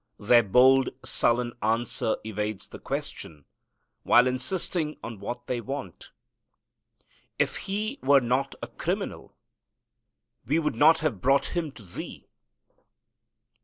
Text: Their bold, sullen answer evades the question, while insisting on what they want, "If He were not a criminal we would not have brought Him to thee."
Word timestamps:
Their 0.17 0.41
bold, 0.41 0.89
sullen 1.05 1.53
answer 1.61 2.17
evades 2.25 2.67
the 2.69 2.79
question, 2.79 3.45
while 4.01 4.25
insisting 4.25 4.97
on 5.03 5.19
what 5.19 5.45
they 5.45 5.61
want, 5.61 6.09
"If 7.37 7.57
He 7.57 7.99
were 8.01 8.19
not 8.21 8.55
a 8.63 8.67
criminal 8.67 9.35
we 10.43 10.57
would 10.57 10.73
not 10.73 11.01
have 11.05 11.21
brought 11.21 11.53
Him 11.55 11.71
to 11.73 11.83
thee." 11.83 12.25